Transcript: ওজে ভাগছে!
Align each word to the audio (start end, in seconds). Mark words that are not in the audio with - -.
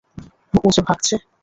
ওজে 0.63 0.81
ভাগছে! 0.87 1.15